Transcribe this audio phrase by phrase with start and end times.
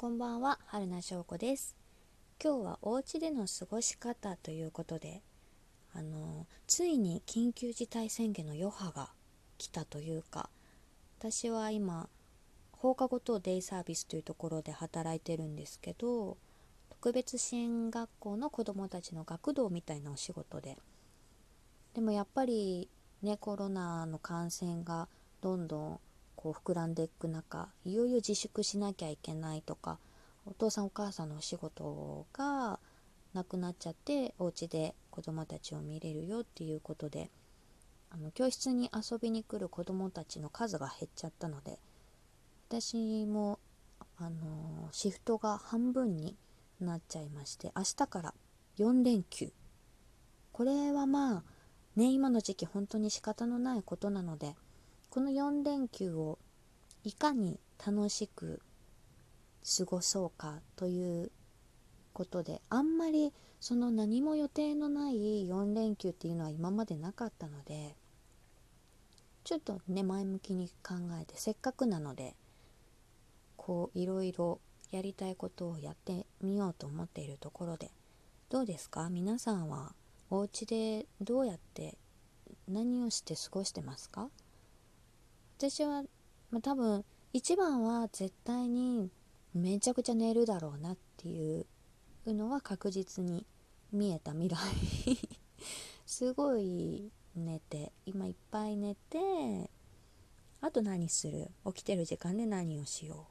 [0.00, 1.76] こんばんは、春名翔子です。
[2.42, 5.20] 今日はお家での過ごし方ということで、
[5.94, 9.10] あのついに緊急事態宣言の余波が
[9.58, 10.48] 来たというか、
[11.18, 12.08] 私は今
[12.72, 16.38] 放課後等デイサービスというところで働いてるんですけど、
[16.88, 20.78] 特別支援学校の子どもたちの学童みたいなお仕事で、
[21.92, 22.88] でもやっぱり
[23.20, 25.08] ねコロナの感染が
[25.42, 26.00] どんどん
[26.42, 29.98] こう膨らんでいく中いよいよ自粛しなきゃいけないとか
[30.46, 32.80] お父さんお母さんのお仕事が
[33.34, 37.30] なくなっちゃってお家で子供たちを見れるよっていうことで
[38.08, 41.78] あの教室に遊びに来る子供たちの数が減っちゃったので
[42.68, 43.58] 私も
[44.16, 46.38] あのシフトが半分に
[46.80, 48.34] なっちゃいまして明日から
[48.78, 49.52] 4連休。
[50.52, 51.44] これはまあ
[51.96, 54.56] ね今の時期本当に仕方のないことなので
[55.10, 56.38] この4連休を
[57.02, 58.62] いかに楽しく
[59.78, 61.32] 過ごそうかという
[62.12, 67.96] ことであんまりその何も予定のない4連休っていうのは今までなかったので
[69.42, 72.34] ちょっとね前向きに考えてせっかくなので
[73.56, 74.60] こういろいろ
[74.92, 77.90] やりたいことをやってみようと思っているところで
[78.48, 79.08] どうですか？
[79.10, 79.92] 皆さんは
[80.30, 81.96] お家でどうやって
[82.68, 84.28] 何をして過ごしてますか？
[85.60, 86.04] 私は、
[86.50, 89.10] まあ、多分一番は絶対に
[89.52, 91.66] めちゃくちゃ寝るだろうなっていう
[92.32, 93.44] のは確実に
[93.92, 94.56] 見えた未来
[96.06, 99.70] すごい寝て今いっぱい寝て
[100.62, 101.50] あと何する？
[101.66, 103.26] 起きてる時間で何をしよ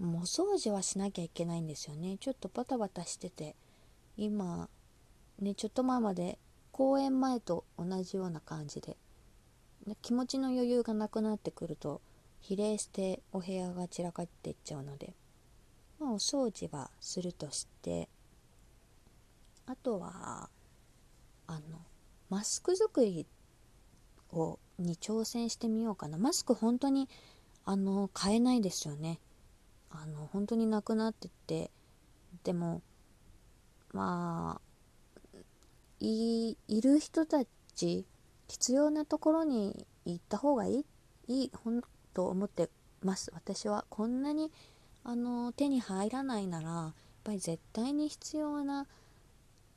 [0.00, 0.06] う？
[0.06, 2.16] もうお掃除はしなきゃいけないんですよね。
[2.18, 3.54] ちょっとバタバタしてて
[4.16, 4.70] 今
[5.40, 6.38] ねちょっと前まで
[6.70, 8.96] 公演前と同じような感じで。
[10.00, 12.00] 気持ちの余裕がなくなってくると
[12.40, 15.14] 比例してお部屋が散らかっていっちゃうので、
[16.00, 18.08] まあ、お掃除はするとして
[19.66, 20.48] あとは
[21.46, 21.60] あの
[22.30, 23.26] マスク作り
[24.32, 26.18] をに挑戦してみようかな。
[26.18, 27.08] マスク本当に
[27.64, 29.20] あの買えないですよね。
[29.90, 31.70] あの本当になくなってて。
[32.44, 32.82] でも
[33.92, 35.38] まあ
[36.00, 37.44] いいる人た
[37.74, 38.06] ち
[38.52, 40.84] 必要なところに行った方がいい
[41.26, 41.80] いいほん
[42.12, 42.68] と思って
[43.00, 43.32] ます。
[43.34, 44.52] 私はこんなに
[45.04, 46.92] あの手に入らないならやっ
[47.24, 48.86] ぱり絶対に必要な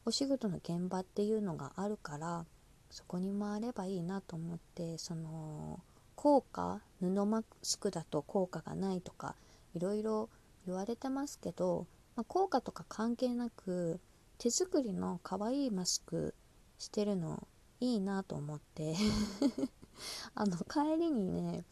[0.03, 2.45] お仕事の現場っていうのがあるから
[2.89, 5.79] そこに回ればいいなと思ってその
[6.17, 9.35] 効果布マスクだと効果がないとか
[9.73, 10.29] いろいろ
[10.65, 11.87] 言われてますけど、
[12.17, 14.01] まあ、効果とか関係なく
[14.37, 16.35] 手作りの可愛いマスク
[16.77, 17.47] してるの
[17.79, 18.95] いいなと思って。
[20.35, 21.63] あの帰りにね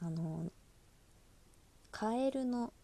[0.00, 0.52] あの
[1.90, 2.74] カエルの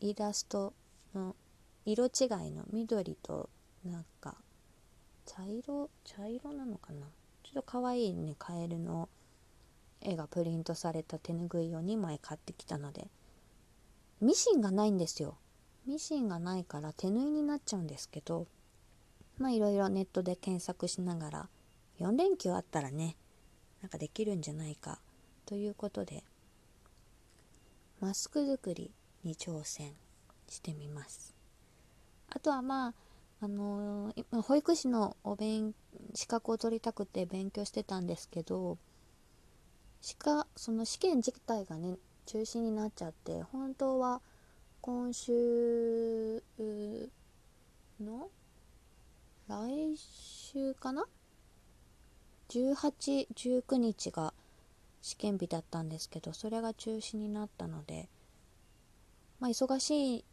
[0.00, 0.74] イラスト
[1.12, 1.34] の
[1.84, 2.08] 色違
[2.46, 3.50] いの緑と
[3.84, 4.36] なんか
[5.26, 7.06] 茶色茶色なのかな？
[7.42, 9.08] ちょっと可愛いねカエルの
[10.00, 13.10] 絵がプリントされた手ぬぐいを2枚買ってきたので。
[14.20, 15.38] ミシンがないんですよ。
[15.86, 18.48] ミシンがないから手縫いになっちゃうんですけど
[19.38, 21.48] まあいろいろネットで検索しながら
[22.00, 23.16] 4連休あったらね
[23.82, 24.98] なんかできるんじゃないか
[25.46, 26.24] ということで
[28.00, 28.90] マスク作り
[29.24, 29.92] に挑戦
[30.48, 31.34] してみます。
[32.30, 32.94] あとはまあ
[33.40, 35.74] あのー、保育士のお勉
[36.14, 38.78] 資格を取りたくて勉強してたんですけど
[40.00, 44.20] しかその試験自体がね中止になっちゃって本当は
[44.80, 46.42] 今週
[48.00, 48.28] の
[49.48, 51.06] 来週かな
[52.50, 54.34] ？18、19日が
[55.00, 58.10] 試験日だったんですけどそれが中止になったので
[59.40, 60.24] まあ忙し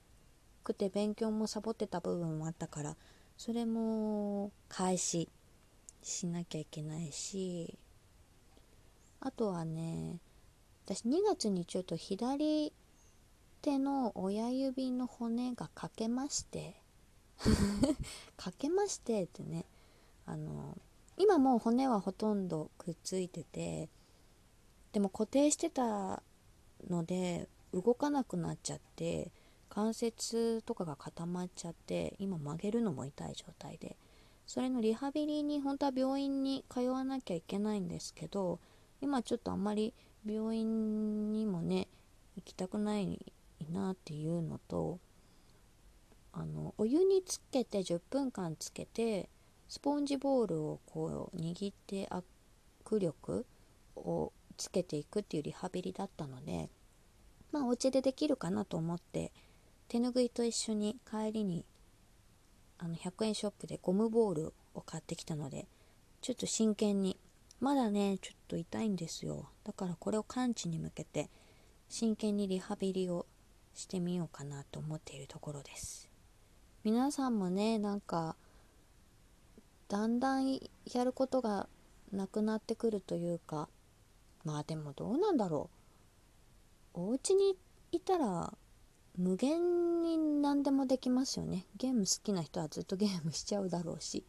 [0.66, 2.98] くて勉強もサボってた部分もあったから
[3.38, 5.30] それも開始
[6.04, 7.78] しなきゃいけないし
[9.22, 10.20] あとはね
[10.86, 12.74] 私2月にちょっと左
[13.62, 16.76] 手の親指の骨が欠けまして
[18.38, 19.66] かけましてってね
[20.26, 20.78] あの
[21.18, 23.90] 今もう骨はほとんどくっついてて
[24.92, 26.24] でも固定してた
[26.90, 29.32] ので動かなくなっちゃって
[29.70, 33.98] 関節とかが固まっちゃって今曲げるのも痛い状態で
[34.48, 38.60] それのリハビリに本当は病院に通わなきゃいけないんですけど
[39.02, 39.94] 今ちょっとあんまり
[40.26, 41.88] 病院にもね
[42.36, 43.34] 行きたくない
[43.72, 45.00] なっていうのと
[46.38, 49.30] あのお湯につけて10分間つけて
[49.70, 52.10] スポンジボールをこう握って
[52.90, 53.46] 握力
[53.96, 56.70] をつけていくっていうリハビリだったので
[57.52, 59.32] まあお家でできるかなと思って
[59.88, 61.66] 手ぬぐいと一緒に帰りに
[62.78, 65.68] あの100円ショップでゴムボールを買ってきたので
[66.22, 67.18] ちょっと真剣に
[67.62, 69.48] まだねちょっと痛いんですよ。
[69.64, 71.30] だからこれを完治に向けて
[71.88, 73.26] 真剣にリハビリを
[73.74, 76.15] してみようかなと思っているところです。
[76.86, 78.36] 皆さんもねなんか
[79.88, 80.60] だんだん
[80.94, 81.68] やることが
[82.12, 83.70] なくなってくるというか
[84.44, 85.72] まあでもどうなんだろ
[86.94, 87.08] う。
[87.08, 87.58] お家に
[87.92, 88.54] いたら
[89.18, 91.66] 無限に何でもできますよね。
[91.76, 94.24] ゲーム好きな人はずっとゲームしちゃうだろうし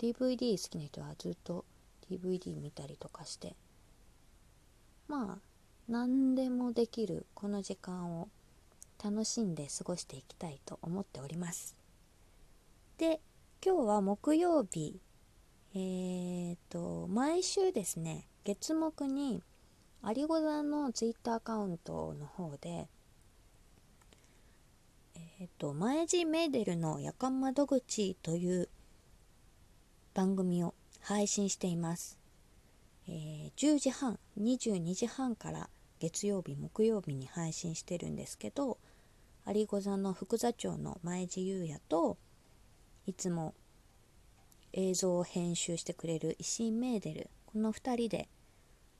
[0.00, 1.64] DVD 好きな人はずっと
[2.10, 3.54] DVD 見たりとかして。
[5.06, 5.38] まあ
[5.88, 8.28] 何でもできるこの時間を
[9.02, 11.83] 楽しんで過ごしていきたいと思っております。
[12.96, 13.20] で
[13.64, 15.00] 今日は木曜日。
[15.74, 19.42] えーと毎週ですね月木に
[20.04, 22.88] 有子座の Twitter アカウントの方で
[25.40, 28.68] えっ、と前地メーデルの夜間窓口という
[30.14, 32.20] 番組を配信しています、
[33.08, 35.68] えー、10時半22時半から
[35.98, 38.78] 月曜日木曜日に配信してるんですけど
[39.46, 42.16] 有子座の副座長の前地優也と
[43.06, 43.54] いつも
[44.72, 47.30] 映像を編集してくれる石井メーデル。
[47.46, 48.28] この2人で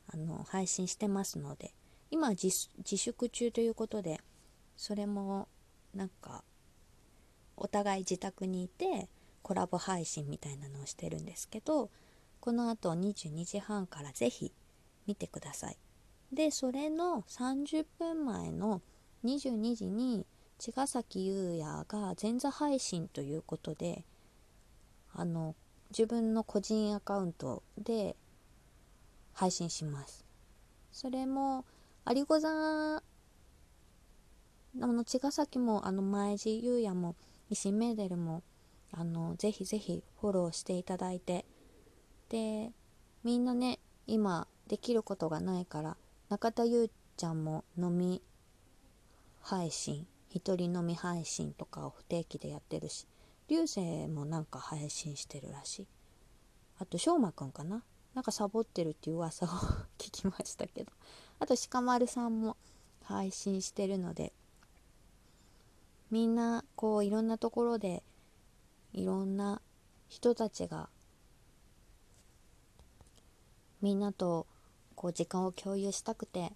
[0.07, 1.75] あの配信してますので
[2.11, 4.21] 今自粛中ということで
[4.77, 5.49] それも
[5.95, 6.45] なんか
[7.57, 9.09] お互い自宅にいて
[9.43, 11.91] コラボ配信みたいなのをしてるんですけど
[12.41, 14.53] このあと22時半からぜひ
[15.07, 15.79] 見てください。
[16.33, 18.83] でそれの30分前の
[19.25, 20.27] 22時に
[20.59, 24.05] 茅ヶ崎優也が前座配信ということで
[25.13, 25.55] あの
[25.91, 28.17] 自分の個人アカウントで
[29.33, 30.25] 配信します。
[30.93, 31.65] それも
[32.09, 33.03] 有子座あ
[34.75, 37.15] の茅ヶ崎もあの前地優也も
[37.51, 38.43] 石メーデルも
[38.93, 41.45] あのぜひぜひフォローしていただいて。
[42.29, 42.73] で
[43.23, 45.97] みんなね今できることがないから
[46.29, 48.23] 中田優ちゃんも飲み
[49.41, 53.07] 配信一人飲み配信とかを不定期でやってるし
[53.49, 55.87] 流星もなんか配信してるらしい。
[56.81, 57.85] あとしょうまくんかな。
[58.15, 59.49] なんかサボってるっていう噂を
[59.99, 60.91] 聞きましたけど。
[61.39, 62.57] あと鹿丸さんも
[63.05, 64.33] 配信してるので。
[66.11, 68.03] みんなこういろんなところで
[68.93, 69.61] いろんな
[70.09, 70.89] 人たちが
[73.83, 74.47] みんなと
[74.95, 76.53] こう時間を共有したくて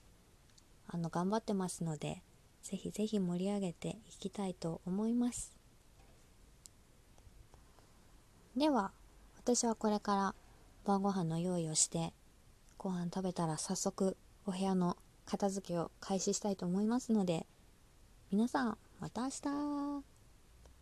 [0.86, 2.22] あの頑張ってますので
[2.68, 5.56] ぜひぜひ盛り上げていきたいと思います。
[8.54, 8.92] では
[9.38, 10.34] 私はこれから
[10.84, 12.12] 晩ご飯の用意をして
[12.76, 17.46] ご飯食べたら早速お部屋の片付けを開始したいと思いますので
[18.30, 19.28] 皆さんまた明
[20.02, 20.17] 日。